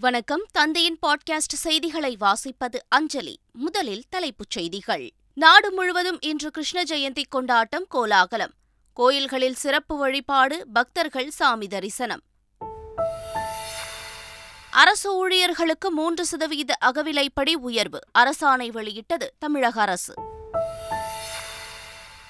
வணக்கம். 0.00 0.46
தந்தையின் 0.52 0.98
பாட்காஸ்ட் 1.06 1.54
செய்திகளை 1.54 2.16
வாசிப்பது 2.20 2.76
அஞ்சலி. 2.88 3.38
முதலில் 3.52 4.04
தலைப்புச் 4.08 4.50
செய்திகள். 4.50 5.10
நாடு 5.34 5.72
முழுவதும் 5.72 6.20
இன்று 6.20 6.50
கிருஷ்ண 6.50 6.82
ஜெயந்தி 6.82 7.22
கொண்டாட்டம் 7.28 7.86
கோலாகலம். 7.88 8.52
கோயில்களில் 8.92 9.54
சிறப்பு 9.54 9.96
வழிபாடு 9.96 10.66
பக்தர்கள் 10.72 11.30
சாமி 11.30 11.66
தரிசனம். 11.66 12.20
அரசு 14.70 15.16
ஊழியர்களுக்கு 15.16 15.90
மூன்று 15.90 16.26
சதவீத 16.26 16.76
அகவிலைப்படி 16.84 17.52
உயர்வு 17.52 18.00
அரசாணை 18.18 18.70
வெளியிட்டது 18.70 19.34
தமிழக 19.38 19.80
அரசு. 19.80 20.14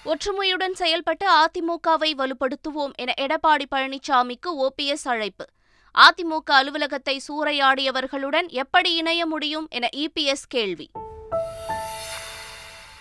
ஒற்றுமையுடன் 0.05 0.73
செயல்பட்டு 0.73 1.27
அதிமுகவை 1.31 2.11
வலுப்படுத்துவோம் 2.15 2.93
என 2.95 3.15
எடப்பாடி 3.21 3.65
பழனிசாமிக்கு 3.75 4.67
ஓபிஎஸ் 4.67 5.09
அழைப்பு. 5.09 5.47
அதிமுக 5.97 6.45
அலுவலகத்தை 6.45 7.23
சூறையாடியவர்களுடன் 7.29 8.49
எப்படி 8.49 8.95
இணைய 8.95 9.27
முடியும் 9.27 9.67
என 9.71 9.89
இபிஎஸ் 9.97 10.47
கேள்வி. 10.49 10.91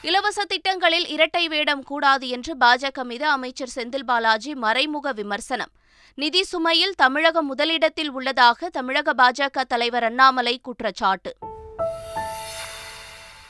இலவச 0.01 0.45
திட்டங்களில் 0.45 1.07
இரட்டை 1.07 1.47
வேடம் 1.47 1.83
கூடாது 1.83 2.27
என்று 2.27 2.55
பாஜக 2.59 3.03
மீது 3.03 3.25
அமைச்சர் 3.25 3.69
செந்தில் 3.75 4.03
பாலாஜி 4.03 4.55
மறைமுக 4.55 5.11
விமர்சனம். 5.11 5.71
நிதி 6.15 6.45
சுமையில் 6.51 6.95
தமிழகம் 6.95 7.45
முதலிடத்தில் 7.45 8.11
உள்ளதாக 8.11 8.69
தமிழக 8.69 9.13
பாஜக 9.13 9.61
தலைவர் 9.61 10.03
அண்ணாமலை 10.03 10.59
குற்றச்சாட்டு. 10.59 11.35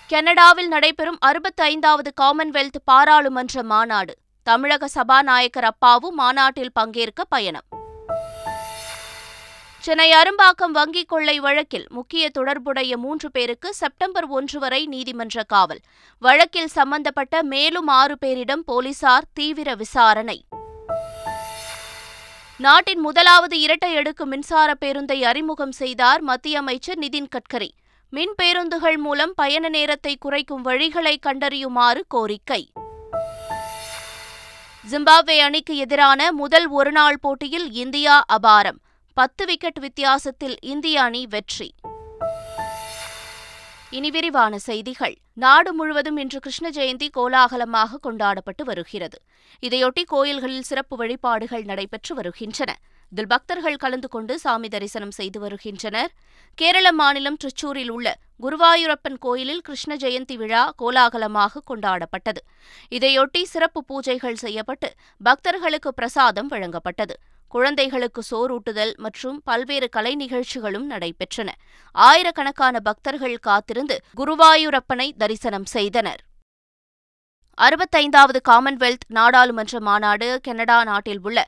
கனடாவில் 0.07 0.67
நடைபெறும் 0.67 1.17
அறுபத்தைந்தாவது 1.25 2.07
காமன்வெல்த் 2.21 2.81
பாராளுமன்ற 2.85 3.63
மாநாடு. 3.63 4.17
தமிழக 4.43 4.87
சபாநாயகர் 4.87 5.69
அப்பாவு 5.69 6.09
மாநாட்டில் 6.09 6.71
பங்கேற்க 6.71 7.23
பயணம். 7.23 7.63
சென்னை 9.85 10.11
அரும்பாக்கம் 10.11 10.73
வங்கிக் 10.73 11.07
கொள்ளை 11.07 11.39
வழக்கில் 11.39 11.85
முக்கிய 11.89 12.29
தொடர்புடைய 12.29 12.97
மூன்று 12.97 13.31
பேருக்கு 13.31 13.73
செப்டம்பர் 13.73 14.25
ஒன்று 14.25 14.59
வரை 14.59 14.85
நீதிமன்ற 14.85 15.43
காவல். 15.43 15.79
வழக்கில் 16.19 16.67
சம்பந்தப்பட்ட 16.67 17.43
மேலும் 17.43 17.87
ஆறு 17.87 18.17
பேரிடம் 18.25 18.63
போலீசார் 18.65 19.23
தீவிர 19.33 19.75
விசாரணை. 19.75 20.45
நாட்டின் 22.57 22.99
முதலாவது 22.99 23.59
இரட்டை 23.59 23.95
அடுக்கு 23.95 24.25
மின்சார 24.25 24.73
பேருந்தை 24.85 25.21
அறிமுகம் 25.21 25.71
செய்தார் 25.71 26.21
மத்திய 26.21 26.57
அமைச்சர் 26.57 26.99
நிதின் 26.99 27.27
கட்கரி. 27.27 27.69
மின் 28.09 28.33
பேருந்துகள் 28.35 28.97
மூலம் 28.97 29.33
பயண 29.35 29.69
நேரத்தை 29.69 30.17
குறைக்கும் 30.19 30.65
வழிகளை 30.65 31.15
கண்டறியுமாறு 31.19 32.05
கோரிக்கை. 32.07 32.71
ஜிம்பாப்வே 34.91 35.37
அணிக்கு 35.39 35.75
எதிரான 35.77 36.31
முதல் 36.31 36.67
ஒருநாள் 36.67 37.19
போட்டியில் 37.21 37.71
இந்தியா 37.71 38.25
அபாரம். 38.33 38.83
பத்து 39.17 39.45
விக்கெட் 39.45 39.79
வித்தியாசத்தில் 39.79 40.55
இந்திய 40.61 41.01
அணி 41.01 41.27
வெற்றி. 41.27 41.73
இனி 43.89 44.09
விரிவான 44.11 44.57
செய்திகள். 44.57 45.15
நாடு 45.33 45.73
முழுவதும் 45.73 46.17
இன்று 46.17 46.39
கிருஷ்ண 46.39 46.69
ஜெயந்தி 46.69 47.07
கோலாகலமாக 47.17 47.97
கொண்டாடப்பட்டு 47.97 48.63
வருகிறது. 48.63 49.17
இதையொட்டி 49.63 50.03
கோயில்களில் 50.05 50.61
சிறப்பு 50.61 50.95
வழிபாடுகள் 50.95 51.63
நடைபெற்று 51.63 52.15
வருகின்றன. 52.15 52.73
இதில் 53.11 53.27
பக்தர்கள் 53.27 53.75
கலந்து 53.75 54.07
கொண்டு 54.07 54.39
சாமி 54.39 54.67
தரிசனம் 54.67 55.11
செய்து 55.11 55.39
வருகின்றனர். 55.39 56.11
கேரள 56.55 56.91
மாநிலம் 56.91 57.37
திருச்சூரில் 57.43 57.89
உள்ள 57.89 58.17
குருவாயூரப்பன் 58.41 59.17
கோயிலில் 59.19 59.61
கிருஷ்ண 59.61 59.95
ஜெயந்தி 59.95 60.35
விழா 60.35 60.73
கோலாகலமாக 60.77 61.63
கொண்டாடப்பட்டது. 61.69 62.43
இதையொட்டி 62.91 63.43
சிறப்பு 63.43 63.83
பூஜைகள் 63.93 64.33
செய்யப்பட்டு 64.33 64.93
பக்தர்களுக்கு 65.23 65.93
பிரசாதம் 65.93 66.51
வழங்கப்பட்டது. 66.51 67.17
குழந்தைகளுக்கு 67.47 68.21
சோறூட்டுதல் 68.31 68.95
மற்றும் 68.95 69.41
பல்வேறு 69.43 69.89
கலை 69.89 70.15
நிகழ்ச்சிகளும் 70.15 70.89
நடைபெற்றன. 70.91 71.49
ஆயிரக்கணக்கான 71.91 72.79
பக்தர்கள் 72.79 73.37
காத்திருந்து 73.37 73.99
குருவாயூரப்பனை 74.17 75.11
தரிசனம் 75.17 75.65
செய்தனர். 75.65 76.21
அறுபத்தைந்தாவது 77.61 78.39
காமன்வெல்த் 78.49 79.05
நாடாளுமன்ற 79.07 79.79
மாநாடு 79.79 80.39
கனடா 80.43 80.83
நாட்டில் 80.83 81.19
உள்ள 81.23 81.47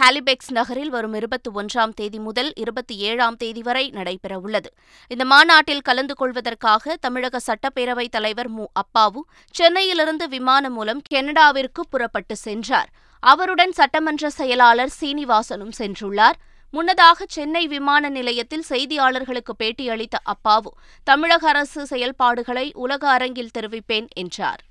ஹாலிபெக்ஸ் 0.00 0.52
நகரில் 0.52 0.90
வரும் 0.90 1.14
இருபத்தி 1.14 1.50
ஒன்றாம் 1.50 1.92
தேதி 1.94 2.18
முதல் 2.18 2.52
இருபத்தி 2.54 2.96
ஏழாம் 2.96 3.36
தேதி 3.36 3.62
வரை 3.62 3.90
நடைபெறவுள்ளது. 3.90 4.66
இந்த 5.08 5.24
மாநாட்டில் 5.24 5.80
கலந்து 5.80 6.14
கொள்வதற்காக 6.14 6.96
தமிழக 6.96 7.40
சட்டப்பேரவைத் 7.46 8.08
தலைவர் 8.08 8.48
மு. 8.48 8.64
அப்பாவு 8.82 9.20
சென்னையிலிருந்து 9.50 10.28
விமானம் 10.28 10.72
மூலம் 10.72 11.02
கனடாவிற்கு 11.10 11.80
புறப்பட்டு 11.90 12.36
சென்றார். 12.36 12.88
அவருடன் 13.32 13.72
சட்டமன்ற 13.72 14.30
செயலாளர் 14.30 14.92
சீனிவாசனும் 15.00 15.74
சென்றுள்ளார். 15.78 16.36
முன்னதாக 16.74 17.24
சென்னை 17.28 17.66
விமான 17.66 18.08
நிலையத்தில் 18.08 18.64
செய்தியாளர்களுக்கு 18.68 19.54
பேட்டியளித்த 19.58 20.16
அப்பாவு 20.32 20.70
தமிழக 21.04 21.48
அரசு 21.48 21.82
செயல்பாடுகளை 21.86 22.66
உலக 22.74 23.02
அரங்கில் 23.10 23.54
தெரிவிப்பேன் 23.58 24.08
என்றார். 24.14 24.62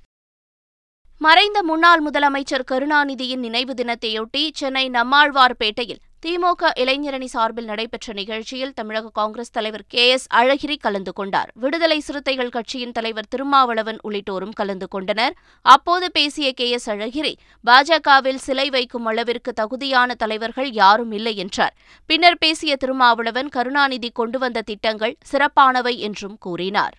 மறைந்த 1.20 1.58
முன்னாள் 1.62 2.02
முதலமைச்சர் 2.02 2.68
கருணாநிதியின் 2.70 3.44
நினைவு 3.46 3.74
தினத்தையொட்டி 3.74 4.42
சென்னை 4.52 4.84
நம்மாழ்வார்பேட்டையில் 4.88 6.02
திமுக 6.24 6.68
இளைஞரணி 6.82 7.26
சார்பில் 7.32 7.66
நடைபெற்ற 7.70 8.12
நிகழ்ச்சியில் 8.12 8.72
தமிழக 8.74 9.10
காங்கிரஸ் 9.18 9.52
தலைவர் 9.56 9.84
கே 9.88 10.04
எஸ் 10.08 10.24
அழகிரி 10.34 10.76
கலந்து 10.76 11.12
கொண்டார். 11.12 11.50
விடுதலை 11.54 12.00
சிறுத்தைகள் 12.00 12.52
கட்சியின் 12.54 12.92
தலைவர் 12.92 13.28
திருமாவளவன் 13.28 13.98
உள்ளிட்டோரும் 14.02 14.54
கலந்து 14.60 14.88
கொண்டனர். 14.88 15.34
அப்போது 15.62 16.10
பேசிய 16.10 16.52
கே 16.52 16.70
எஸ் 16.70 16.90
அழகிரி 16.90 17.34
பாஜகவில் 17.64 18.42
சிலை 18.46 18.70
வைக்கும் 18.70 19.04
அளவிற்கு 19.04 19.52
தகுதியான 19.52 20.14
தலைவர்கள் 20.14 20.72
யாரும் 20.72 21.12
இல்லை 21.12 21.36
என்றார். 21.36 21.76
பின்னர் 22.06 22.38
பேசிய 22.38 22.76
திருமாவளவன் 22.76 23.48
கருணாநிதி 23.48 24.10
கொண்டு 24.10 24.38
வந்த 24.38 24.62
திட்டங்கள் 24.62 25.16
சிறப்பானவை 25.32 25.96
என்றும் 25.98 26.38
கூறினார். 26.38 26.94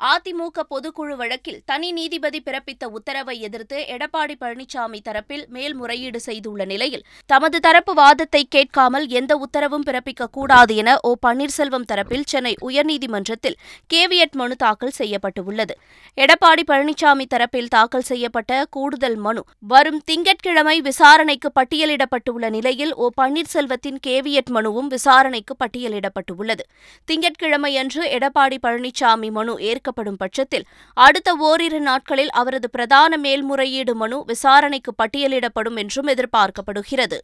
அதிமுக 0.00 0.62
பொதுக்குழு 0.70 1.14
வழக்கில் 1.16 1.60
தனி 1.64 1.92
நீதிபதி 1.92 2.40
பிறப்பித்த 2.40 2.84
உத்தரவை 2.84 3.40
எதிர்த்து 3.40 3.76
எடப்பாடி 3.88 4.34
பழனிசாமி 4.40 4.98
தரப்பில் 5.04 5.44
மேல்முறையீடு 5.48 6.20
செய்துள்ள 6.20 6.64
நிலையில் 6.64 7.04
தமது 7.26 7.60
தரப்பு 7.60 7.94
வாதத்தை 7.94 8.44
கேட்காமல் 8.44 9.06
எந்த 9.08 9.32
உத்தரவும் 9.36 9.86
பிறப்பிக்க 9.86 10.26
கூடாது 10.30 10.76
என 10.76 10.96
ஓ 11.02 11.14
பன்னீர்செல்வம் 11.26 11.86
தரப்பில் 11.92 12.26
சென்னை 12.26 12.54
உயர்நீதிமன்றத்தில் 12.60 13.56
கேவியட் 13.94 14.32
மனு 14.32 14.56
தாக்கல் 14.56 14.90
செய்யப்பட்டுள்ளது. 14.90 15.76
எடப்பாடி 16.16 16.64
பழனிசாமி 16.66 17.26
தரப்பில் 17.34 17.68
தாக்கல் 17.68 18.06
செய்யப்பட்ட 18.10 18.66
கூடுதல் 18.70 19.16
மனு 19.16 19.44
வரும் 19.58 20.00
திங்கட்கிழமை 20.04 20.80
விசாரணைக்கு 20.80 21.50
பட்டியலிடப்பட்டுள்ள 21.60 22.50
நிலையில் 22.50 22.94
ஓ 22.94 23.10
பன்னீர்செல்வத்தின் 23.20 23.98
கேவியட் 24.06 24.52
மனுவும் 24.54 24.86
விசாரணைக்கு 24.86 25.56
பட்டியலிடப்பட்டுள்ளது. 25.64 26.64
திங்கட்கிழமையன்று 27.08 28.04
எடப்பாடி 28.18 28.58
பழனிசாமி 28.62 29.30
மனு 29.30 29.60
ஏற்க 29.60 29.85
சேர்க்கப்படும் 29.86 30.20
பட்சத்தில் 30.24 30.66
அடுத்த 30.96 31.34
ஓரிரு 31.34 31.80
நாட்களில் 31.80 32.30
அவரது 32.30 32.70
பிரதான 32.70 33.16
மேல்முறையீடு 33.16 33.94
மனு 33.94 34.24
விசாரணைக்கு 34.24 34.94
பட்டியலிடப்படும் 35.02 35.76
என்றும் 35.76 36.06
எதிர்பார்க்கப்படுகிறது. 36.06 37.18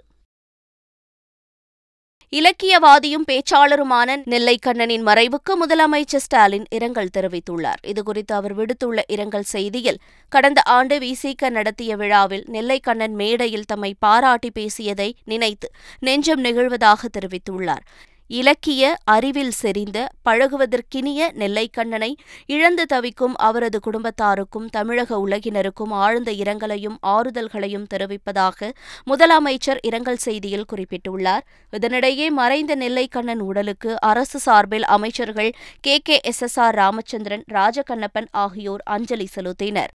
இலக்கியவாதியும் 2.33 3.27
பேச்சாளருமான 3.31 4.11
நெல்லைக்கண்ணனின் 4.31 5.03
மறைவுக்கு 5.09 5.53
முதலமைச்சர் 5.63 6.23
ஸ்டாலின் 6.27 6.65
இரங்கல் 6.71 7.11
தெரிவித்துள்ளார். 7.19 7.81
இதுகுறித்து 7.87 8.33
அவர் 8.33 8.55
விடுத்துள்ள 8.59 9.01
இரங்கல் 9.07 9.45
செய்தியில் 9.53 9.99
கடந்த 10.29 10.63
ஆண்டு 10.77 10.99
விசிக 10.99 11.51
நடத்திய 11.51 11.97
விழாவில் 11.97 12.45
நெல்லைக்கண்ணன் 12.53 13.15
மேடையில் 13.15 13.65
தம்மை 13.65 13.95
பாராட்டி 13.99 14.51
பேசியதை 14.51 15.17
நினைத்து 15.25 15.71
நெஞ்சம் 16.01 16.45
நெகிழ்வதாக 16.45 17.11
தெரிவித்துள்ளார். 17.19 17.85
இலக்கிய 18.31 18.97
அறிவில் 19.05 19.53
செறிந்த 19.63 20.09
பழகுவதற்கினிய 20.25 21.21
நெல்லைக்கண்ணனை 21.33 22.15
இழந்து 22.47 22.87
தவிக்கும் 22.87 23.35
அவரது 23.37 23.79
குடும்பத்தாருக்கும் 23.79 24.69
தமிழக 24.71 25.19
உலகினருக்கும் 25.29 25.91
ஆழ்ந்த 25.91 26.33
இரங்கலையும் 26.33 26.97
ஆறுதல்களையும் 27.07 27.87
தெரிவிப்பதாக 27.95 28.71
முதலமைச்சர் 29.07 29.79
இரங்கல் 29.83 30.23
செய்தியில் 30.25 30.69
குறிப்பிட்டுள்ளார். 30.73 31.45
இதனிடையே 31.73 32.31
மறைந்த 32.31 32.77
நெல்லைக்கண்ணன் 32.77 33.39
உடலுக்கு 33.39 34.01
அரசு 34.01 34.39
சார்பில் 34.39 34.85
அமைச்சர்கள் 34.85 35.53
K. 35.81 35.99
K. 35.99 36.21
S. 36.23 36.43
S. 36.43 36.61
R. 36.61 36.75
Ramachandran 36.75 37.45
Rajakannappan 37.53 38.31
ஆகியோர் 38.31 38.81
அஞ்சலி 38.85 39.29
செலுத்தினர். 39.35 39.93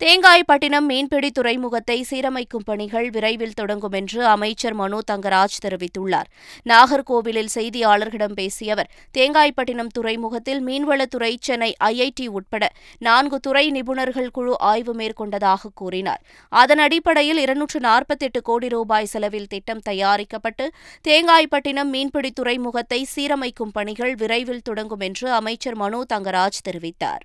தேங்காய்பட்டினம் 0.00 0.88
மீன்பிடி 0.90 1.28
துறைமுகத்தை 1.36 1.96
சீரமைக்கும் 2.08 2.64
பணிகள் 2.68 3.06
விரைவில் 3.10 3.54
தொடங்கும் 3.60 3.94
என்று 3.98 4.18
அமைச்சர் 4.32 4.74
மனோ 4.80 4.98
தங்கராஜ் 5.10 5.54
தெரிவித்துள்ளார். 5.64 6.28
நாகர்கோவிலில் 6.70 7.48
செய்தியாளர்களிடம் 7.54 8.34
பேசிய 8.40 8.74
அவர் 8.74 8.90
தேங்காய்பட்டினம் 9.18 9.92
துறைமுகத்தில் 9.96 10.60
மீன்வளத்துறை 10.66 11.30
சென்னை 11.46 11.70
ஐஐடி 11.88 12.26
உட்பட 12.38 12.68
நான்கு 13.06 13.38
துறை 13.46 13.64
நிபுணர்கள் 13.76 14.34
குழு 14.38 14.56
ஆய்வு 14.72 14.94
மேற்கொண்டதாக 15.00 15.70
கூறினார். 15.82 16.20
அதன் 16.62 16.82
அடிப்படையில் 16.86 17.40
இருநூற்று 17.44 17.80
நாற்பத்தெட்டு 17.80 18.42
கோடி 18.48 18.70
ரூபாய் 18.76 19.10
செலவில் 19.12 19.50
திட்டம் 19.54 19.82
தயாரிக்கப்பட்டு 19.88 20.66
தேங்காய்பட்டினம் 21.08 21.92
மீன்பிடி 21.94 22.32
துறைமுகத்தை 22.40 23.00
சீரமைக்கும் 23.14 23.72
பணிகள் 23.78 24.14
விரைவில் 24.24 24.66
தொடங்கும் 24.70 25.06
என்று 25.08 25.28
அமைச்சர் 25.40 25.80
மனோ 25.84 26.02
தங்கராஜ் 26.14 26.60
தெரிவித்தார். 26.68 27.24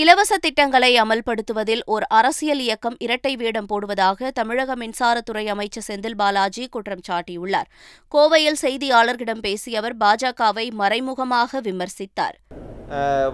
இலவச 0.00 0.36
திட்டங்களை 0.44 0.88
அமல்படுத்துவதில் 1.00 1.82
ஓர் 1.94 2.04
அரசியல் 2.18 2.62
இயக்கம் 2.64 2.94
இரட்டை 3.04 3.32
வேடம் 3.40 3.66
போடுவதாக 3.72 4.30
தமிழக 4.38 4.74
மின்சாரத்துறை 4.80 5.44
அமைச்சர் 5.52 5.84
செந்தில் 5.88 6.16
பாலாஜி 6.20 6.64
குற்றம் 6.74 7.04
சாட்டியுள்ளார். 7.08 7.68
கோவையில் 8.14 8.58
செய்தியாளர்களிடம் 8.62 9.42
பேசிய 9.44 9.78
அவர் 9.80 9.94
பாஜகவை 10.00 10.64
மறைமுகமாக 10.80 11.60
விமர்சித்தார். 11.66 12.36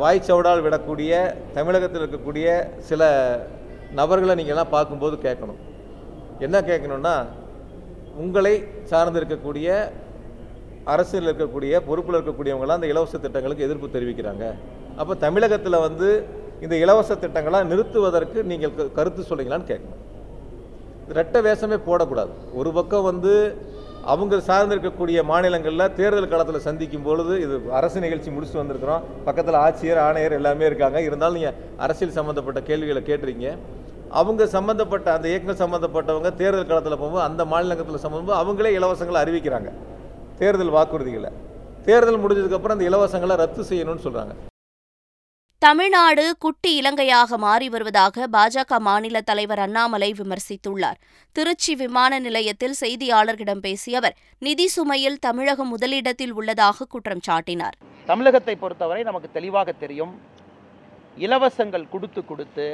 வாய்ச்சவடால் 0.03 0.65
விடக்கூடிய 0.67 1.13
தமிழகத்தில் 1.57 2.03
இருக்கக்கூடிய 2.03 2.49
சில 2.89 3.09
நபர்களை 4.01 4.35
நீங்கள்லாம் 4.41 4.75
பார்க்கும்போது 4.77 5.19
கேட்கணும். 5.27 5.63
என்ன 6.47 6.61
கேட்கணும்னா 6.71 7.15
உங்களை 8.25 8.55
சார்ந்து 8.91 9.21
இருக்கக்கூடிய 9.23 9.79
அரசியல் 10.97 11.31
இருக்கக்கூடிய 11.31 11.81
பொறுப்பில் 11.89 12.19
இருக்கக்கூடியவங்களாம் 12.19 12.81
அந்த 12.81 12.93
இலவச 12.93 13.15
திட்டங்களுக்கு 13.25 13.67
எதிர்ப்பு 13.69 13.91
தெரிவிக்கிறாங்க. 13.97 14.45
அப்போ 15.01 15.13
தமிழகத்தில் 15.25 15.85
வந்து 15.87 16.11
இந்த 16.65 16.75
இலவச 16.85 17.17
திட்டங்களை 17.25 17.59
நிறுத்துவதற்கு 17.73 18.39
நீங்கள் 18.53 18.95
கருத்து 18.99 19.23
சொல்லுங்களான்னு 19.31 19.69
கேட்கணும். 19.73 20.01
ரெட்ட 21.19 21.37
வேஷமே 21.47 21.79
போடக்கூடாது. 21.89 22.33
ஒரு 22.61 22.71
பக்கம் 22.79 23.07
வந்து 23.11 23.33
அவங்க 24.13 24.35
சார்ந்து 24.49 24.75
இருக்கக்கூடிய 24.75 25.19
மாநிலங்களில் 25.31 25.95
தேர்தல் 25.99 26.31
காலத்தில் 26.33 26.67
சந்திக்கும் 26.67 27.07
பொழுது 27.07 27.35
இது 27.45 27.57
அரசு 27.79 27.99
நிகழ்ச்சி 28.05 28.31
முடிச்சுட்டு 28.35 28.63
வந்திருக்கிறோம். 28.63 29.03
பக்கத்தில் 29.27 29.59
ஆட்சியர் 29.65 30.01
ஆணையர் 30.07 30.37
எல்லாமே 30.39 30.65
இருக்காங்க. 30.71 30.99
இருந்தாலும் 31.09 31.39
நீங்கள் 31.39 31.59
அரசியல் 31.87 32.17
சம்மந்தப்பட்ட 32.19 32.61
கேள்விகளை 32.69 33.03
கேட்டுறீங்க 33.11 33.49
அவங்க 34.21 34.47
சம்மந்தப்பட்ட 34.55 35.09
அந்த 35.17 35.27
இயக்கம் 35.33 35.61
சம்மந்தப்பட்டவங்க 35.63 36.31
தேர்தல் 36.41 36.71
காலத்தில் 36.71 37.01
போகும்போது 37.01 37.27
அந்த 37.29 37.43
மாநிலத்தில் 37.53 38.05
சம்மந்தம் 38.05 38.41
அவங்களே 38.43 38.73
இலவசங்களை 38.79 39.19
அறிவிக்கிறாங்க. 39.25 39.73
தேர்தல் 40.41 40.75
வாக்குறுதிகளை. 40.77 41.33
தேர்தல் 41.89 42.23
முடிஞ்சதுக்கப்புறம் 42.23 42.77
அந்த 42.77 42.87
இலவசங்களை 42.91 43.37
ரத்து 43.43 43.63
செய்யணும்னு 43.71 44.07
சொல்கிறாங்க 44.07 44.35
தமிழ்நாடு 45.63 46.23
குட்டி 46.43 46.71
இலங்கையாக 46.81 47.37
மாறி 47.43 47.67
வருவதாக 47.73 48.27
பாஜக 48.35 48.77
மாநில 48.87 49.21
தலைவர் 49.31 49.61
அண்ணாமலை 49.65 50.09
விமர்சித்துள்ளார். 50.21 50.99
திருச்சி 51.37 51.73
விமான 51.81 52.21
நிலையத்தில் 52.27 52.77
செய்தியாளர்களிடம் 52.81 53.61
பேசிய 53.67 53.99
அவர் 54.01 54.15
நிதி 54.47 54.67
சுமையில் 54.77 55.19
தமிழகம் 55.27 55.71
முதலிடத்தில் 55.75 56.33
உள்ளதாக 56.39 56.87
குற்றம் 56.95 57.23
சாட்டினார். 57.27 57.77
தமிழகத்தை 58.07 58.55
பொறுத்தவரை 58.63 59.03
நமக்கு 59.09 59.29
தெளிவாக 59.37 59.75
தெரியும். 59.83 60.15
இலவசங்கள் 61.27 61.87
கொடுத்து 61.95 62.23
கொடுத்து 62.31 62.69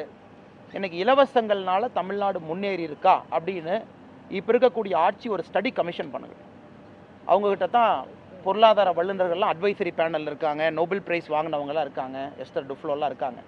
இன்னைக்கு 0.72 1.00
இலவசங்கள்னால 1.04 1.88
தமிழ்நாடு 1.98 2.40
முன்னேறி 2.50 2.86
இருக்கா 2.90 3.16
அப்படின்னு 3.36 3.76
இப்போ 4.38 4.52
இருக்கக்கூடிய 4.54 4.96
ஆட்சி 5.06 5.26
ஒரு 5.36 5.44
ஸ்டடி 5.48 5.72
கமிஷன் 5.80 6.14
பண்ணுங்க 6.14 6.38
அவங்கக்கிட்ட 7.32 7.68
தான் 7.78 7.94
பொருளாதார 8.44 8.88
வல்லுநர்கள்லாம் 8.98 9.52
அட்வைசரி 9.52 9.92
பேனல் 9.98 10.28
இருக்காங்க 10.30 10.62
நோபல் 10.78 11.02
ப்ரைஸ் 11.06 11.28
வாங்கினவங்களாம் 11.34 11.86
இருக்காங்க 11.86 12.18
எஸ்தர் 12.42 12.68
டுஃப்ளோலாம் 12.70 13.10
இருக்காங்க. 13.12 13.40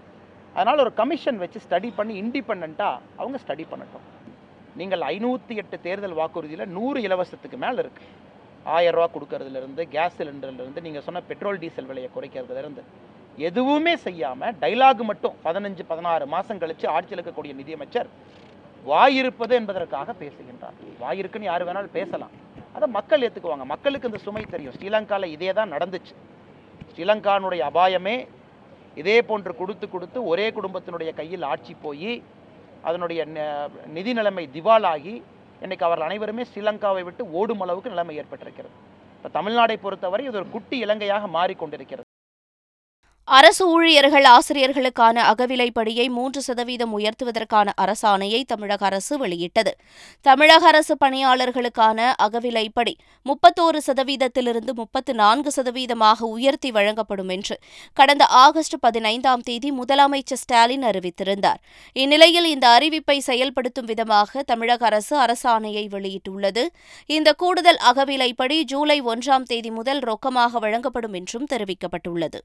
அதனால் 0.57 0.83
ஒரு 0.85 0.93
கமிஷன் 1.01 1.39
வச்சு 1.43 1.59
ஸ்டடி 1.67 1.91
பண்ணி 1.99 2.15
இண்டிபெண்ட்டாக 2.23 3.03
அவங்க 3.21 3.37
ஸ்டடி 3.45 3.65
பண்ணட்டும். 3.73 4.07
நீங்கள் 4.81 5.03
ஐநூற்றி 5.13 5.55
எட்டு 5.63 5.77
தேர்தல் 5.87 6.17
வாக்குறுதியில் 6.21 6.73
நூறு 6.77 6.99
இலவசத்துக்கு 7.09 7.59
மேலே 7.65 7.79
இருக்குது 7.85 8.11
ஆயிரரூவா 8.77 9.07
கொடுக்கறதுலேருந்து 9.15 9.83
கேஸ் 9.95 10.17
சிலிண்டர்லேருந்து 10.19 10.85
நீங்கள் 10.87 11.05
சொன்ன 11.07 11.23
பெட்ரோல் 11.31 11.61
டீசல் 11.63 11.89
விலையை 11.91 12.11
குறைக்கிறதுலேருந்து. 12.17 12.83
எதுவுமே 13.49 13.95
செய்யாமல் 14.07 14.57
டைலாக் 14.63 15.03
மட்டும் 15.11 15.37
பதினஞ்சு 15.47 15.83
பதினாறு 15.91 16.25
மாதம் 16.35 16.61
கழித்து 16.63 16.87
ஆட்சியில் 16.97 17.19
இருக்கக்கூடிய 17.19 17.53
நிதியமைச்சர் 17.61 18.11
வாயிருப்பது 18.91 19.55
என்பதற்காக 19.61 20.13
பேசுகின்றார். 20.23 20.77
வாயிருக்குன்னு 21.03 21.51
யார் 21.51 21.67
வேணாலும் 21.69 21.97
பேசலாம். 21.99 22.35
அதை 22.79 22.89
மக்கள் 22.97 23.25
ஏற்றுக்குவாங்க 23.27 23.67
மக்களுக்கு 23.75 24.09
இந்த 24.11 24.21
சுமை 24.27 24.43
தெரியும். 24.55 24.75
ஸ்ரீலங்காவில் 24.79 25.35
இதே 25.37 25.53
தான் 25.59 25.73
நடந்துச்சு. 25.75 26.15
ஸ்ரீலங்கானுடைய 26.93 27.63
அபாயமே 27.71 28.17
இதே 29.01 29.17
போன்று 29.29 29.53
கொடுத்து 29.61 29.87
கொடுத்து 29.95 30.19
ஒரே 30.33 30.47
குடும்பத்தினுடைய 30.57 31.11
கையில் 31.21 31.49
ஆட்சி 31.53 31.75
போய் 31.85 32.13
அதனுடைய 32.89 33.21
நிதி 33.97 34.13
நிலைமை 34.19 34.45
திவாலாகி 34.57 35.15
இன்றைக்கு 35.65 35.87
அவர்கள் 35.87 36.09
அனைவருமே 36.09 36.45
ஸ்ரீலங்காவை 36.51 37.03
விட்டு 37.07 37.23
ஓடும் 37.39 37.63
அளவுக்கு 37.65 37.95
நிலைமை 37.95 38.17
ஏற்பட்டிருக்கிறது. 38.23 38.75
இப்போ 39.17 39.31
தமிழ்நாடை 39.39 39.77
பொறுத்தவரை 39.85 40.27
இது 40.29 40.39
ஒரு 40.41 40.49
குட்டி 40.55 40.77
இலங்கையாக 40.87 41.27
மாறிக்கொண்டிருக்கிறது. 41.37 42.08
அரசு 43.37 43.65
ஊழியர்கள் 43.69 44.27
ஆசிரியர்களுக்கான 44.35 45.17
அகவிலைப்படியை 45.31 46.09
மூன்று 46.09 46.43
சதவீதம் 46.43 46.93
உயர்த்துவதற்கான 46.99 47.73
அரசாணையை 47.83 48.41
தமிழக 48.43 48.87
அரசு 48.87 49.19
வெளியிட்டது. 49.19 49.73
தமிழக 50.21 50.67
அரசு 50.67 50.95
பணியாளர்களுக்கான 51.05 51.99
அகவிலைப்படி 52.27 52.95
முப்பத்தோரு 53.27 53.79
சதவீதத்திலிருந்து 53.87 54.75
முப்பத்து 54.75 55.15
நான்கு 55.15 55.51
சதவீதமாக 55.57 56.21
உயர்த்தி 56.21 56.71
வழங்கப்படும் 56.71 57.29
என்று 57.29 57.57
கடந்த 57.93 58.27
ஆகஸ்ட் 58.45 58.77
பதினைந்தாம் 58.81 59.41
தேதி 59.41 59.73
முதலமைச்சர் 59.73 60.43
ஸ்டாலின் 60.45 60.83
அறிவித்திருந்தார். 60.83 61.61
இந்நிலையில் 61.93 62.45
இந்த 62.45 62.79
அறிவிப்பை 62.79 63.19
செயல்படுத்தும் 63.19 63.85
விதமாக 63.85 64.43
தமிழக 64.43 64.87
அரசு 64.87 65.17
அரசாணையை 65.27 65.85
வெளியிட்டுள்ளது. 65.97 66.65
இந்த 67.07 67.33
கூடுதல் 67.33 67.83
அகவிலைப்படி 67.93 68.63
ஜூலை 68.63 69.03
ஒன்றாம் 69.03 69.43
தேதி 69.43 69.71
முதல் 69.71 69.99
ரொக்கமாக 69.99 70.59
வழங்கப்படும் 70.59 71.13
என்றும் 71.13 71.51
தெரிவிக்கப்பட்டுள்ளது. 71.55 72.41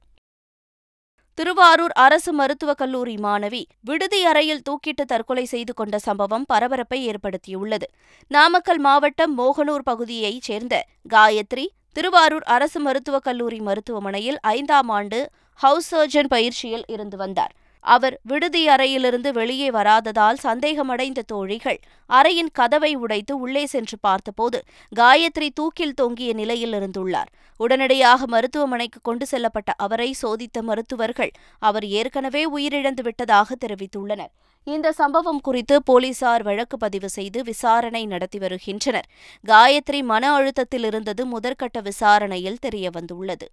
திருவாரூர் 1.34 1.92
அரசு 1.92 2.34
மருத்துவக் 2.34 2.78
கல்லூரி 2.78 3.16
மாணவி 3.16 3.64
விடுதி 3.82 4.26
அறையில் 4.26 4.62
தூக்கிட்டு 4.70 5.04
தற்கொலை 5.06 5.46
செய்து 5.46 5.74
கொண்ட 5.74 6.00
சம்பவம் 6.00 6.46
பரபரப்பை 6.46 7.00
ஏற்படுத்தியுள்ளது. 7.10 7.88
நாமக்கல் 8.28 8.80
மாவட்டம் 8.80 9.34
மோகனூர் 9.38 9.84
பகுதியைச் 9.84 10.42
சேர்ந்த 10.42 10.86
காயத்ரி 11.14 11.66
திருவாரூர் 11.94 12.44
அரசு 12.44 12.80
மருத்துவக் 12.80 13.24
கல்லூரி 13.24 13.60
மருத்துவமனையில் 13.60 14.40
ஐந்தாம் 14.42 14.90
ஆண்டு 14.90 15.30
ஹவுஸ் 15.54 15.96
சர்ஜன் 15.96 16.28
பயிற்சியில் 16.28 16.86
இருந்து 16.88 17.18
வந்தார். 17.18 17.54
அவர் 17.84 18.20
விடுதி 18.24 18.68
அறையிலிருந்து 18.68 19.32
வெளியே 19.34 19.70
வராததால் 19.70 20.40
சந்தேகமடைந்த 20.44 21.22
தோழிகள் 21.28 21.80
அறையின் 22.10 22.52
கதவை 22.52 22.96
உடைத்து 22.96 23.38
உள்ளே 23.38 23.66
சென்று 23.66 23.98
பார்த்தபோது 24.02 24.64
காயத்ரி 24.96 25.50
தூக்கில் 25.54 25.94
தொங்கிய 25.94 26.34
நிலையில் 26.34 26.74
இருந்துள்ளார். 26.74 27.32
உடனடியாக 27.58 28.28
மருத்துவமனைக்கு 28.28 29.00
கொண்டு 29.02 29.26
செல்லப்பட்ட 29.32 29.72
அவரை 29.78 30.16
சோதித்த 30.22 30.62
மருத்துவர்கள் 30.62 31.32
அவர் 31.60 31.86
ஏற்கனவே 31.86 32.44
உயிரிழந்து 32.52 33.02
விட்டதாக 33.02 33.56
தெரிவித்துள்ளனர். 33.66 34.32
இந்த 34.68 34.92
சம்பவம் 34.92 35.42
குறித்து 35.42 35.84
போலீசார் 35.84 36.44
வழக்கு 36.44 36.78
பதிவு 36.78 37.10
செய்து 37.10 37.44
விசாரணை 37.44 38.06
நடத்தி 38.06 38.40
வருகின்றனர். 38.40 39.10
காயத்ரி 39.48 40.04
மன 40.04 40.34
அழுத்தத்தில் 40.34 40.84
இருந்தது 40.84 41.26
முதற்கட்ட 41.26 41.82
விசாரணையில் 41.82 42.64
தெரியவந்துள்ளது. 42.66 43.48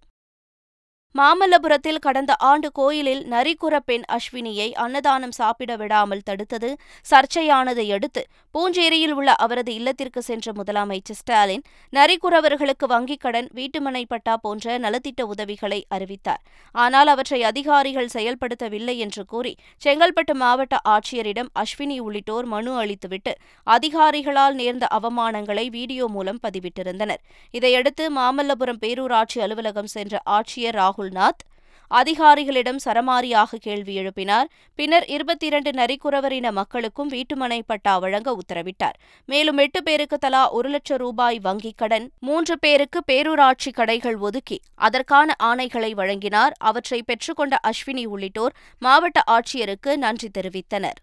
மாமல்லபுரத்தில் 1.15 1.99
கடந்த 1.99 2.33
ஆண்டு 2.49 2.67
கோயிலில் 2.71 3.23
நரிக்குற 3.31 3.75
பெண் 3.85 4.05
அஸ்வினியை 4.15 4.67
அன்னதானம் 4.73 5.33
சாப்பிட 5.37 5.71
விடாமல் 5.75 6.23
தடுத்தது 6.29 6.69
சர்ச்சையானதை 7.11 7.85
அடுத்து 7.95 8.21
பூஞ்சேரியில் 8.55 9.13
உள்ள 9.13 9.31
அவரது 9.35 9.71
இல்லத்திற்கு 9.73 10.21
சென்ற 10.21 10.51
முதலமைச்சர் 10.51 11.17
ஸ்டாலின் 11.19 11.63
நரிக்குறவர்களுக்கு 11.93 12.85
வங்கிக் 12.93 13.21
கடன் 13.21 13.49
வீட்டுமனை 13.55 14.03
பட்டா 14.03 14.35
போன்ற 14.37 14.77
நலத்திட்ட 14.77 15.21
உதவிகளை 15.33 15.79
அறிவித்தார். 15.87 16.41
ஆனால் 16.75 17.11
அவற்றை 17.13 17.39
அதிகாரிகள் 17.43 18.11
செயல்படுத்தவில்லை 18.15 18.95
என்று 18.97 19.25
கூறி 19.25 19.53
செங்கல்பட்டு 19.81 20.35
மாவட்ட 20.35 20.79
ஆட்சியரிடம் 20.95 21.51
அஸ்வினி 21.63 21.99
உள்ளிட்டோர் 21.99 22.45
மனு 22.45 22.73
அளித்துவிட்டு 22.83 23.35
அதிகாரிகளால் 23.67 24.57
நேர்ந்த 24.61 24.87
அவமானங்களை 24.99 25.67
வீடியோ 25.77 26.07
மூலம் 26.07 26.41
பதிவிட்டிருந்தனர். 26.47 27.21
இதையடுத்து 27.53 28.03
மாமல்லபுரம் 28.19 28.81
பேரூராட்சி 28.85 29.39
அலுவலகம் 29.47 29.93
சென்ற 29.97 30.21
ஆட்சியர் 30.37 30.77
ராகுல் 30.81 30.99
ராகுல்நாத் 31.01 31.43
அதிகாரிகளிடம் 31.91 32.77
சரமாரியாக 32.85 33.55
கேள்வி 33.59 33.97
எழுப்பினார். 33.97 34.43
பின்னர் 34.75 35.05
இருபத்தி 35.05 35.45
இரண்டு 35.45 35.71
நரிக்குறவரின 35.71 36.51
மக்களுக்கும் 36.51 37.09
வீட்டுமனை 37.09 37.59
பட்டா 37.65 37.97
வழங்க 37.97 38.37
உத்தரவிட்டார். 38.37 38.97
மேலும் 39.25 39.57
எட்டு 39.57 39.83
பேருக்கு 39.83 40.17
தலா 40.17 40.51
ஒரு 40.51 40.69
லட்சம் 40.69 40.97
ரூபாய் 40.97 41.39
வங்கிக் 41.43 41.75
கடன் 41.75 42.11
மூன்று 42.19 42.59
பேருக்கு 42.59 43.01
பேரூராட்சி 43.11 43.71
கடைகள் 43.73 44.17
ஒதுக்கி 44.17 44.59
அதற்கான 44.75 45.35
ஆணைகளை 45.43 45.91
வழங்கினார். 45.91 46.53
அவற்றை 46.57 47.03
பெற்றுக்கொண்ட 47.03 47.57
அஸ்வினி 47.67 48.05
உள்ளிட்டோர் 48.05 48.55
மாவட்ட 48.79 49.23
ஆட்சியருக்கு 49.27 49.95
நன்றி 49.95 50.29
தெரிவித்தனர். 50.37 50.99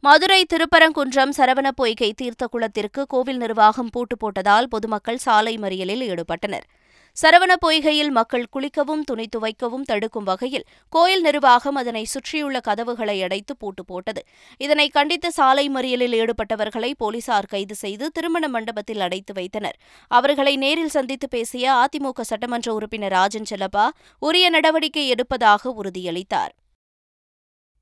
மதுரை 0.00 0.46
திருப்பரங்குன்றம் 0.52 1.32
சரவண 1.36 1.68
பொய்கை 1.70 2.12
தீர்த்த 2.12 2.46
குளத்திற்கு 2.46 3.06
கோவில் 3.06 3.36
நிர்வாகம் 3.36 3.90
பூட்டு 3.90 4.16
போட்டதால் 4.16 4.68
பொதுமக்கள் 4.68 5.18
சாலை 5.18 5.56
மறியலில் 5.56 6.04
ஈடுபட்டனர். 6.10 6.66
சரவண 7.16 7.52
பொய்கையில் 7.64 8.10
மக்கள் 8.10 8.46
குளிக்கவும் 8.54 9.02
துணி 9.04 9.26
துவைக்கவும் 9.36 9.86
தடுக்கும் 9.90 10.24
வகையில் 10.24 10.66
கோயில் 10.88 11.20
நிர்வாகம் 11.20 11.74
அதனை 11.74 12.04
சுற்றியுள்ள 12.04 12.60
கதவுகளை 12.60 13.22
அடைத்து 13.22 13.56
பூட்டு 13.56 13.84
போட்டது. 13.84 14.22
இதனை 14.56 14.88
கண்டித்து 14.88 15.30
சாலை 15.30 15.66
மறியலில் 15.68 16.16
ஈடுபட்டவர்களை 16.20 16.90
போலீசார் 16.96 17.46
கைது 17.46 17.74
செய்து 17.74 18.10
திருமண 18.10 18.48
மண்டபத்தில் 18.48 19.00
அடைத்து 19.00 19.34
வைத்தனர். 19.34 19.76
அவர்களை 20.08 20.56
நேரில் 20.56 20.94
சந்தித்து 20.96 21.28
பேசிய 21.28 21.74
அதிமுக 21.82 22.20
சட்டமன்ற 22.20 22.74
உறுப்பினர் 22.74 23.10
ராஜன் 23.10 23.50
செல்லப்பா 23.50 23.86
உரிய 24.18 24.50
நடவடிக்கை 24.50 25.04
எடுப்பதாக 25.12 25.74
உறுதியளித்தார். 25.82 26.54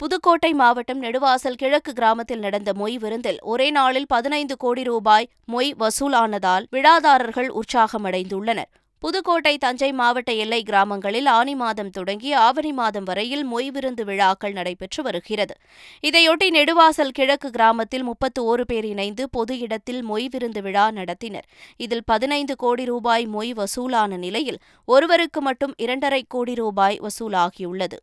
புதுக்கோட்டை 0.01 0.51
மாவட்டம் 0.55 1.01
நெடுவாசல் 1.03 1.57
கிழக்கு 1.57 1.93
கிராமத்தில் 1.93 2.39
நடந்த 2.39 2.73
மொய் 2.73 2.97
விருந்தில் 2.97 3.39
ஒரே 3.43 3.71
நாளில் 3.71 4.07
பதினைந்து 4.07 4.57
கோடி 4.57 4.83
ரூபாய் 4.83 5.27
மொய் 5.53 5.71
வசூலானதால் 5.79 6.67
விழாதாரர்கள் 6.71 7.51
உற்சாகமடைந்துள்ளனர். 7.61 8.71
புதுக்கோட்டை 8.99 9.59
தஞ்சை 9.59 9.93
மாவட்ட 9.93 10.33
எல்லை 10.33 10.63
கிராமங்களில் 10.63 11.27
ஆனி 11.27 11.55
மாதம் 11.55 11.91
தொடங்கி 11.91 12.33
ஆவணி 12.33 12.73
மாதம் 12.73 13.03
வரையில் 13.03 13.45
மொய் 13.53 13.69
விருந்து 13.69 14.05
விழாக்கள் 14.05 14.53
நடைபெற்று 14.53 15.03
வருகிறது. 15.03 15.55
இதையொட்டி 16.03 16.49
நெடுவாசல் 16.51 17.13
கிழக்கு 17.13 17.51
கிராமத்தில் 17.51 18.03
முப்பத்து 18.03 18.41
ஓரு 18.49 18.61
பேர் 18.61 18.85
இணைந்து 18.85 19.31
பொது 19.31 19.59
இடத்தில் 19.59 20.11
மொய் 20.11 20.27
விருந்து 20.31 20.63
விழா 20.63 20.91
நடத்தினர். 20.91 21.47
இதில் 21.77 22.05
பதினைந்து 22.05 22.57
கோடி 22.57 22.85
ரூபாய் 22.85 23.27
மொய் 23.27 23.53
வசூலான 23.53 24.17
நிலையில் 24.17 24.59
ஒருவருக்கு 24.85 25.41
மட்டும் 25.41 25.75
இரண்டரை 25.77 26.25
கோடி 26.29 26.55
ரூபாய் 26.55 26.99
வசூலாகியுள்ளது. 27.01 28.01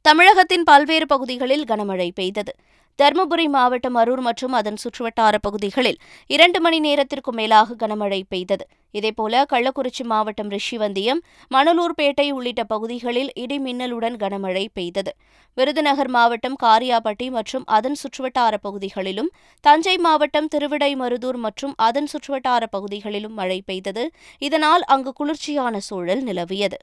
தமிழகத்தின் 0.00 0.62
பல்வேறு 0.62 1.06
பகுதிகளில் 1.06 1.64
கனமழை 1.64 2.10
பெய்தது. 2.14 2.54
தருமபுரி 3.02 3.46
மாவட்டம் 3.48 3.96
அரூர் 3.96 4.20
மற்றும் 4.20 4.52
அதன் 4.52 4.80
சுற்றுவட்டார 4.84 5.34
பகுதிகளில் 5.40 6.00
இரண்டு 6.26 6.60
மணி 6.60 6.80
நேரத்திற்கும் 6.80 7.34
மேலாக 7.34 7.86
கனமழை 7.86 8.22
பெய்தது. 8.28 8.66
இதேபோல 8.94 9.42
கள்ளக்குறிச்சி 9.52 10.04
மாவட்டம் 10.04 10.50
ரிஷிவந்தியம் 10.50 11.20
மணலூர்பேட்டை 11.50 12.26
உள்ளிட்ட 12.30 12.64
பகுதிகளில் 12.64 13.30
இடி 13.34 13.58
மின்னலுடன் 13.58 14.16
கனமழை 14.22 14.64
பெய்தது. 14.72 15.12
விருதுநகர் 15.56 16.08
மாவட்டம் 16.08 16.56
காரியாபட்டி 16.62 17.30
மற்றும் 17.30 17.64
அதன் 17.66 17.98
சுற்றுவட்டார 18.02 18.54
பகுதிகளிலும் 18.56 19.30
தஞ்சை 19.60 19.96
மாவட்டம் 19.98 20.50
திருவிடைமருதூர் 20.54 21.36
மற்றும் 21.36 21.74
அதன் 21.76 22.10
சுற்றுவட்டார 22.12 22.64
பகுதிகளிலும் 22.70 23.32
மழை 23.32 23.62
பெய்தது. 23.66 24.04
இதனால் 24.38 24.82
அங்கு 24.82 25.12
குளிர்ச்சியான 25.12 25.80
சூழல் 25.80 26.22
நிலவியது. 26.22 26.80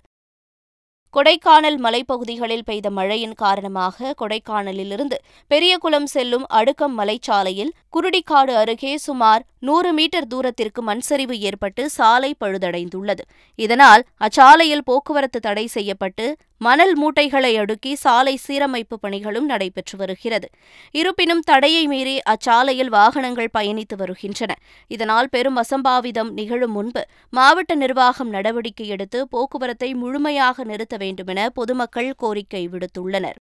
கொடைக்கானல் 1.14 1.78
மலைப்பகுதிகளில் 1.78 2.66
பெய்த 2.66 2.90
மழையின் 2.90 3.34
காரணமாக 3.34 4.14
கொடைக்கானலிலிருந்து 4.22 5.18
பெரியகுளம் 5.48 6.06
செல்லும் 6.06 6.46
அடுக்கம் 6.50 6.96
மலைச்சாலையில் 7.00 7.74
குருடிக்காடு 7.94 8.54
அருகே 8.56 8.94
சுமார் 8.98 9.44
நூறு 9.62 9.94
மீட்டர் 9.94 10.28
தூரத்திற்கு 10.28 10.82
மண்சரிவு 10.84 11.36
ஏற்பட்டு 11.40 11.90
சாலை 11.90 12.36
பழுதடைந்துள்ளது. 12.40 13.24
இதனால் 13.56 14.04
அச்சாலையில் 14.18 14.86
போக்குவரத்து 14.86 15.40
தடை 15.40 15.66
செய்யப்பட்டு 15.68 16.26
மணல் 16.58 16.94
மூட்டைகளை 16.98 17.58
அடுக்கி 17.58 17.92
சாலை 17.96 18.34
சீரமைப்பு 18.48 18.96
பணிகளும் 19.02 19.48
நடைபெற்று 19.52 19.98
வருகிறது. 19.98 20.48
இருப்பினும் 20.92 21.40
தடையை 21.40 21.88
மீறி 21.88 22.16
அச்சாலையில் 22.30 22.90
வாகனங்கள் 22.90 23.54
பயணித்து 23.58 23.98
வருகின்றன. 23.98 24.52
இதனால் 24.88 25.30
பெரும் 25.30 25.58
அசம்பாவிதம் 25.58 26.32
நிகழும் 26.32 26.72
முன்பு 26.72 27.04
மாவட்ட 27.30 27.76
நிர்வாகம் 27.76 28.30
நடவடிக்கை 28.30 28.88
எடுத்து 28.88 29.28
போக்குவரத்தை 29.28 29.94
முழுமையாக 29.94 30.64
நிறுத்த 30.64 30.98
வேண்டுமென 30.98 31.50
பொதுமக்கள் 31.50 32.12
கோரிக்கை 32.18 32.68
விடுத்துள்ளனர். 32.68 33.40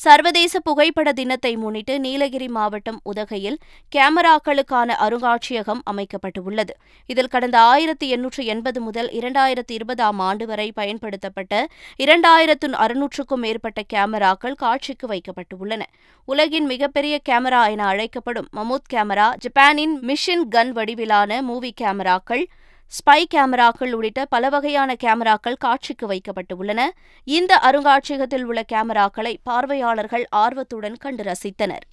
சர்வதேச 0.00 0.60
புகைப்பட 0.60 1.12
தினத்தை 1.12 1.56
முன்னிட்டு 1.56 2.00
நீலகிரி 2.00 2.48
மாவட்டம் 2.48 3.00
உதகையில் 3.02 3.56
கேமராக்களுக்கான 3.96 4.94
அருங்காட்சியகம் 5.06 5.80
அமைக்கப்பட்டுள்ளது. 5.90 6.74
இதில் 7.06 7.28
கடந்த 7.28 7.60
ஆயிரத்தி 7.60 8.08
எண்ணூற்று 8.08 8.44
எண்பது 8.44 8.80
முதல் 8.80 9.08
இரண்டாயிரத்தி 9.08 9.70
இருபதாம் 9.70 10.18
ஆண்டு 10.18 10.46
வரை 10.46 10.72
பயன்படுத்தப்பட்ட 10.72 11.66
இரண்டாயிரத்து 11.98 12.70
அறுநூற்றுக்கும் 12.70 13.42
மேற்பட்ட 13.44 13.82
கேமராக்கள் 13.92 14.54
காட்சிக்கு 14.54 15.08
வைக்கப்பட்டுள்ளன. 15.08 15.82
உலகின் 16.24 16.64
மிகப்பெரிய 16.64 17.20
கேமரா 17.28 17.70
என 17.70 17.84
அழைக்கப்படும் 17.84 18.48
மமூத் 18.56 18.88
கேமரா 18.92 19.34
ஜப்பானின் 19.36 19.98
மிஷின் 20.02 20.46
கன் 20.50 20.70
வடிவிலான 20.70 21.42
மூவி 21.42 21.74
கேமராக்கள் 21.80 22.46
ஸ்பை 22.92 23.22
கேமராக்கள் 23.34 23.92
உள்ளிட்ட 23.92 24.24
பல 24.24 24.48
வகையான 24.48 24.94
கேமராக்கள் 24.94 25.58
காட்சிக்கு 25.58 26.06
வைக்கப்பட்டுள்ளன. 26.08 26.80
இந்த 27.24 27.60
அருங்காட்சியகத்தில் 27.62 28.44
உள்ள 28.44 28.62
கேமராக்களை 28.72 29.36
பார்வையாளர்கள் 29.42 30.26
ஆர்வத்துடன் 30.30 30.96
கண்டு 30.96 31.22
ரசித்தனர். 31.22 31.86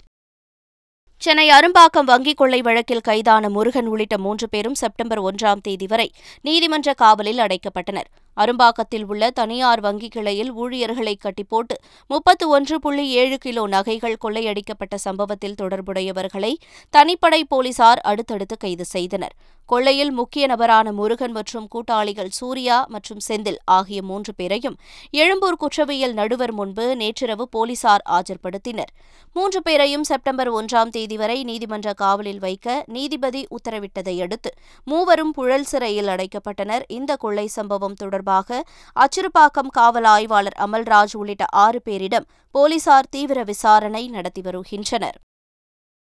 சென்னை 1.22 1.44
அரும்பாக்கம் 1.50 2.08
வங்கிக் 2.08 2.38
கொள்ளை 2.40 2.60
வழக்கில் 2.60 3.00
கைதான 3.00 3.48
முருகன் 3.48 3.86
உள்ளிட்ட 3.86 4.18
மூன்று 4.18 4.48
பேரும் 4.48 4.74
செப்டம்பர் 4.74 5.20
ஒன்றாம் 5.20 5.62
தேதி 5.62 5.86
வரை 5.86 6.08
நீதிமன்ற 6.40 6.94
காவலில் 6.94 7.38
அடைக்கப்பட்டனர். 7.38 8.08
அரும்பாக்கத்தில் 8.36 9.06
உள்ள 9.06 9.30
தனியார் 9.30 9.80
வங்கி 9.80 10.08
கிளையில் 10.08 10.52
ஊழியர்களை 10.52 11.14
கட்டிப்போட்டு 11.22 11.76
முப்பத்து 12.06 12.48
ஒன்று 12.48 12.78
புள்ளி 12.80 13.08
ஏழு 13.08 13.38
கிலோ 13.38 13.66
நகைகள் 13.66 14.16
கொள்ளையடிக்கப்பட்ட 14.24 14.94
சம்பவத்தில் 14.94 15.58
தொடர்புடையவர்களை 15.62 16.52
தனிப்படை 16.96 17.40
போலீசார் 17.48 17.98
அடுத்தடுத்து 17.98 18.56
கைது 18.56 18.84
செய்தனர். 18.84 19.36
கொள்ளையில் 19.66 20.12
முக்கிய 20.12 20.46
நபரான 20.46 20.92
முருகன் 20.92 21.32
மற்றும் 21.32 21.68
கூட்டாளிகள் 21.68 22.30
சூர்யா 22.38 22.86
மற்றும் 22.88 23.22
செந்தில் 23.28 23.58
ஆகிய 23.64 24.02
மூன்று 24.02 24.34
பேரையும் 24.34 24.76
எழும்பூர் 25.10 25.56
குற்றவியல் 25.56 26.12
நடுவர் 26.12 26.52
முன்பு 26.52 26.96
நேற்றிரவு 26.96 27.48
போலீசார் 27.48 28.04
ஆஜர்படுத்தினர். 28.10 28.92
மூன்று 29.32 29.62
பேரையும் 29.62 30.04
செப்டம்பர் 30.04 30.52
ஒன்றாம் 30.52 30.88
தேதி 30.88 31.16
வரை 31.16 31.38
நீதிமன்ற 31.44 31.92
காவலில் 31.92 32.38
வைக்க 32.38 32.84
நீதிபதி 32.86 33.46
உத்தரவிட்டதை 33.56 34.16
அடுத்து 34.22 34.52
மூவரும் 34.84 35.32
புழல் 35.32 35.64
சிறையில் 35.64 36.06
அடைக்கப்பட்டனர். 36.06 36.82
இந்த 36.88 37.16
கொள்ளை 37.16 37.46
சம்பவம் 37.46 37.94
தொடர்பாக 37.94 38.64
அச்சிறுபாக்கம் 38.96 39.74
காவல் 39.78 40.04
ஆய்வாளர் 40.04 40.58
அமல்ராஜ் 40.66 41.16
உள்ளிட்ட 41.16 41.46
ஆறு 41.50 41.80
பேரிடம் 41.84 42.28
போலீசார் 42.50 43.06
தீவிர 43.10 43.42
விசாரணை 43.42 44.08
நடத்தி 44.08 44.40
வருகின்றனர். 44.40 45.18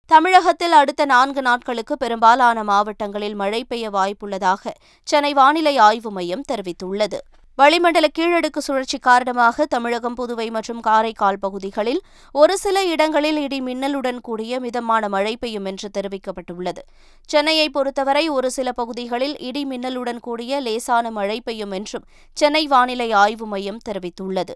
தமிழகத்தில் 0.10 0.72
அடுத்த 0.72 1.06
நான்கு 1.06 1.42
நாட்களுக்கு 1.42 1.98
பெரும்பாலான 1.98 2.64
மாவட்டங்களில் 2.64 3.36
மழை 3.36 3.60
பெய்ய 3.64 3.90
வாய்ப்புள்ளதாக 3.90 4.72
சென்னை 5.08 5.34
வானிலை 5.34 5.74
ஆய்வு 5.78 6.12
மையம் 6.12 6.44
தெரிவித்துள்ளது. 6.52 7.18
வளிமண்டல 7.56 8.08
கீழடுக்கு 8.20 8.58
சுழற்சி 8.58 8.98
காரணமாக 9.00 9.66
தமிழகம் 9.66 10.16
புதுவை 10.16 10.48
மற்றும் 10.50 10.80
காரைக்கால் 10.80 11.40
பகுதிகளில் 11.40 12.02
ஒரு 12.32 12.56
சில 12.58 12.86
இடங்களில் 12.86 13.38
இடி 13.38 13.60
மின்னலுடன் 13.62 14.22
கூடிய 14.22 14.60
மிதமான 14.60 15.10
மழை 15.10 15.38
பெய்யும் 15.38 15.66
என்று 15.66 15.90
தெரிவிக்கப்பட்டுள்ளது. 15.98 16.84
சென்னையை 17.30 17.68
பொறுத்தவரை 17.70 18.30
ஒரு 18.30 18.52
சில 18.52 18.72
பகுதிகளில் 18.72 19.36
இடி 19.40 19.66
மின்னலுடன் 19.66 20.20
கூடிய 20.20 20.62
லேசான 20.62 21.12
மழை 21.12 21.42
பெய்யும் 21.42 21.72
என்றும் 21.72 22.08
சென்னை 22.38 22.68
வானிலை 22.68 23.12
ஆய்வு 23.12 23.48
மையம் 23.48 23.84
தெரிவித்துள்ளது. 23.90 24.56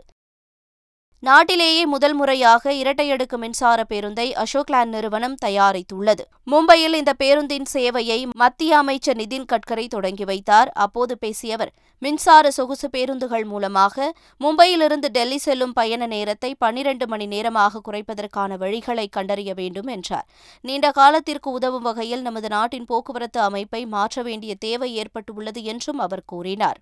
நாட்டிலேயே 1.23 1.81
முதல் 1.85 2.13
முறையாக 2.13 2.71
இரட்டையடுக்கு 2.73 3.37
மின்சார 3.41 3.79
பேருந்தை 3.89 4.25
அசோக்லேண்ட் 4.43 4.93
நிறுவனம் 4.95 5.35
தயாரித்துள்ளது. 5.45 6.23
மும்பையில் 6.51 6.95
இந்த 6.99 7.11
பேருந்தின் 7.13 7.67
சேவையை 7.73 8.17
மத்திய 8.41 8.71
அமைச்சர் 8.77 9.19
நிதின் 9.19 9.45
கட்கரி 9.51 9.85
தொடங்கி 9.87 10.25
வைத்தார். 10.25 10.69
அப்போது 10.85 11.15
பேசிய 11.17 11.57
அவர் 11.57 11.71
மின்சார 12.01 12.51
சொகுசு 12.51 12.87
பேருந்துகள் 12.89 13.45
மூலமாக 13.45 14.07
மும்பையிலிருந்து 14.43 15.09
டெல்லி 15.17 15.37
செல்லும் 15.37 15.73
பயண 15.73 16.07
நேரத்தை 16.15 16.51
பன்னிரண்டு 16.63 17.07
மணி 17.07 17.25
நேரமாக 17.25 17.81
குறைப்பதற்கான 17.87 18.57
வழிகளை 18.63 19.05
கண்டறிய 19.09 19.53
வேண்டும் 19.53 19.91
என்றார். 19.97 20.27
நீண்ட 20.61 20.89
காலத்திற்கு 20.91 21.51
உதவும் 21.51 21.87
வகையில் 21.89 22.21
நமது 22.21 22.47
நாட்டின் 22.47 22.85
போக்குவரத்து 22.85 23.41
அமைப்பை 23.41 23.83
மாற்ற 23.85 24.23
வேண்டிய 24.29 24.55
தேவை 24.55 24.89
ஏற்பட்டுள்ளது 24.95 25.63
என்றும் 25.73 26.01
அவர் 26.07 26.25
கூறினார். 26.25 26.81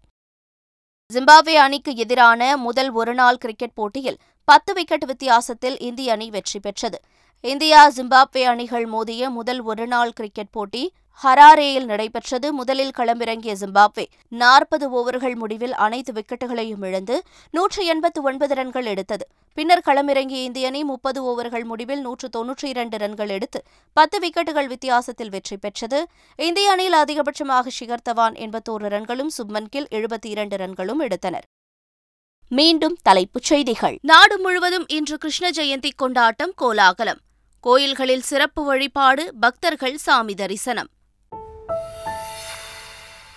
ஜிம்பாப்வே 1.14 1.54
அணிக்கு 1.62 1.92
எதிரான 2.04 2.42
முதல் 2.64 2.90
ஒருநாள் 3.00 3.40
கிரிக்கெட் 3.44 3.74
போட்டியில் 3.80 4.18
பத்து 4.48 4.72
விக்கெட் 4.78 5.06
வித்தியாசத்தில் 5.12 5.78
இந்திய 5.88 6.12
அணி 6.16 6.28
வெற்றி 6.36 6.60
பெற்றது. 6.66 6.98
இந்தியா 7.44 7.80
ஜிம்பாப்வே 7.96 8.44
அணிகள் 8.52 8.86
மோதிய 8.94 9.30
முதல் 9.38 9.62
ஒருநாள் 9.70 10.12
கிரிக்கெட் 10.18 10.52
போட்டி 10.58 10.84
ஹராரேயில் 11.22 11.88
நடைபெற்றது. 11.92 12.48
முதலில் 12.60 12.94
களமிறங்கிய 12.98 13.56
ஜிம்பாப்வே 13.62 14.06
நாற்பது 14.42 14.88
ஓவர்கள் 15.00 15.36
முடிவில் 15.42 15.76
அனைத்து 15.86 16.14
விக்கெட்டுகளையும் 16.18 16.86
இழந்து 16.90 17.18
நூற்றி 17.58 17.86
எண்பத்து 17.94 18.22
ஒன்பது 18.32 18.56
ரன்கள் 18.62 18.90
எடுத்தது. 18.94 19.26
பின்னர் 19.60 19.86
களமிறங்கிய 19.86 20.40
இந்திய 20.48 20.68
அணி 20.68 20.84
முப்பது 20.84 21.20
ஓவர்கள் 21.24 21.64
முடிவில் 21.64 22.02
நூற்று 22.02 22.28
தொன்னூற்றி 22.38 22.66
இரண்டு 22.66 22.98
ரன்கள் 22.98 23.30
எடுத்து 23.30 23.64
பத்து 23.94 24.18
விக்கெட்டுகள் 24.20 24.68
வித்தியாசத்தில் 24.68 25.30
வெற்றி 25.30 25.58
பெற்றது. 25.58 26.08
இந்திய 26.36 26.72
அணியில் 26.72 26.94
அதிகபட்சமாக 26.94 27.68
ஷிகர் 27.80 28.06
தவான் 28.10 28.36
எண்பத்தோரு 28.44 28.92
ரன்களும் 28.94 29.28
சுப்மன் 29.38 29.68
கில் 29.70 29.88
எழுபத்தி 29.92 30.26
இரண்டு 30.26 30.58
ரன்களும் 30.58 31.00
எடுத்தனர். 31.00 31.44
மீண்டும் 32.50 32.96
தலைப்புச் 33.02 33.44
செய்திகள். 33.44 33.98
நாடு 34.02 34.40
முழுவதும் 34.40 34.86
இன்று 34.88 35.18
கிருஷ்ண 35.18 35.50
ஜெயந்தி 35.50 35.90
கொண்டாட்டம் 35.96 36.54
கோலாகலம். 36.56 37.20
கோயில்களில் 37.60 38.22
சிறப்பு 38.22 38.64
வழிபாடு 38.64 39.34
பக்தர்கள் 39.40 39.98
சாமி 39.98 40.34
தரிசனம். 40.34 40.90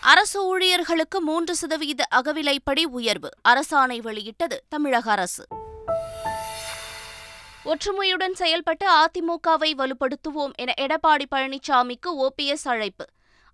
அரசு 0.00 0.46
ஊழியர்களுக்கு 0.46 1.20
மூன்று 1.20 1.56
சதவீத 1.56 2.06
அகவிலைப்படி 2.14 2.84
உயர்வு 2.84 3.28
அரசாணை 3.48 3.98
வெளியிட்டது 3.98 4.62
தமிழக 4.68 5.10
அரசு. 5.10 5.46
ஒற்றுமையுடன் 7.64 8.32
செயல்பட்டு 8.32 8.86
அதிமுகவை 8.90 9.74
வலுப்படுத்துவோம் 9.74 10.52
என 10.54 10.74
எடப்பாடி 10.80 11.24
பழனிசாமிக்கு 11.30 12.26
ஓபிஎஸ் 12.26 12.68
அழைப்பு. 12.68 13.06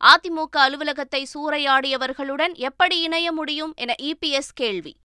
அதிமுக 0.04 0.50
அலுவலகத்தை 0.50 1.26
சூறையாடியவர்களுடன் 1.34 2.54
எப்படி 2.54 3.00
இணைய 3.00 3.32
முடியும் 3.32 3.72
என 3.76 3.94
இபிஎஸ் 4.02 4.52
கேள்வி. 4.54 4.96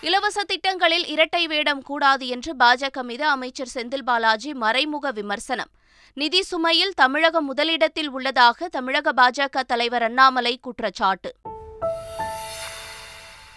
இலவச 0.00 0.44
திட்டங்களில் 0.44 1.06
இரட்டை 1.06 1.46
வேடம் 1.46 1.82
கூடாது 1.82 2.26
என்று 2.26 2.56
பாஜக 2.56 3.02
மீது 3.02 3.26
அமைச்சர் 3.26 3.70
செந்தில் 3.74 4.02
பாலாஜி 4.02 4.54
மறைமுக 4.54 5.10
விமர்சனம். 5.10 5.70
நிதி 6.14 6.44
சுமையில் 6.50 6.94
தமிழகம் 6.94 7.44
முதலிடத்தில் 7.44 8.10
உள்ளதாக 8.10 8.68
தமிழக 8.68 9.12
பாஜக 9.12 9.60
தலைவர் 9.60 10.02
அண்ணாமலை 10.02 10.58
குற்றச்சாட்டு. 10.62 11.32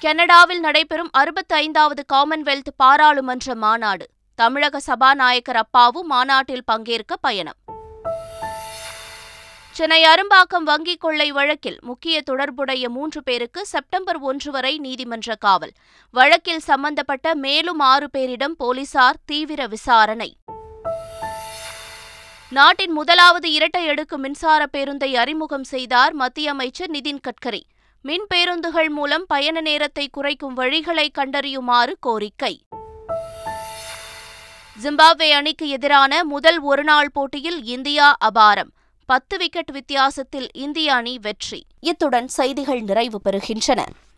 கனடாவில் 0.03 0.60
நடைபெறும் 0.60 1.10
அறுபத்தைந்தாவது 1.17 2.00
காமன்வெல்த் 2.13 2.72
பாராளுமன்ற 2.75 3.55
மாநாடு. 3.55 4.07
தமிழக 4.36 4.79
சபாநாயகர் 4.79 5.55
அப்பாவு 5.55 6.01
மாநாட்டில் 6.01 6.63
பங்கேற்க 6.65 7.15
பயணம். 7.15 7.55
சென்னை 9.72 10.03
அரும்பாக்கம் 10.03 10.65
வங்கிக் 10.65 11.00
கொள்ளை 11.00 11.31
வழக்கில் 11.31 11.77
முக்கிய 11.81 12.22
தொடர்புடைய 12.22 12.89
மூன்று 12.89 13.24
பேருக்கு 13.24 13.65
செப்டம்பர் 13.65 14.19
ஒன்று 14.19 14.51
வரை 14.51 14.77
நீதிமன்ற 14.77 15.36
காவல். 15.36 15.72
வழக்கில் 16.12 16.60
சம்பந்தப்பட்ட 16.60 17.36
மேலும் 17.36 17.79
ஆறு 17.79 18.10
பேரிடம் 18.17 18.55
போலீசார் 18.57 19.15
தீவிர 19.25 19.67
விசாரணை. 19.67 20.38
நாட்டின் 22.50 22.91
முதலாவது 22.91 23.51
இரட்டை 23.51 23.88
அடுக்கு 23.88 24.17
மின்சார 24.17 24.65
பேருந்தை 24.74 25.13
அறிமுகம் 25.13 25.63
செய்தார் 25.63 26.13
மத்திய 26.13 26.51
அமைச்சர் 26.51 26.91
நிதின் 26.91 27.19
கட்கரி. 27.19 27.62
மின் 28.05 28.25
பேருந்துகள் 28.27 28.89
மூலம் 28.89 29.25
பயண 29.27 29.62
நேரத்தை 29.62 30.10
குறைக்கும் 30.12 30.57
வழிகளை 30.57 31.07
கண்டறியுமாறு 31.12 31.93
கோரிக்கை. 32.00 32.62
ஜிம்பாப்வே 34.83 35.29
அணிக்கு 35.29 35.69
எதிரான 35.69 36.24
முதல் 36.24 36.60
ஒருநாள் 36.60 37.12
போட்டியில் 37.13 37.63
இந்தியா 37.63 38.15
அபாரம். 38.19 38.72
பத்து 39.05 39.38
விக்கெட் 39.38 39.72
வித்தியாசத்தில் 39.72 40.50
இந்திய 40.53 40.93
அணி 40.93 41.19
வெற்றி. 41.19 41.65
இத்துடன் 41.79 42.27
செய்திகள் 42.27 42.81
நிறைவு 42.81 43.22
பெறுகின்றன. 43.25 43.81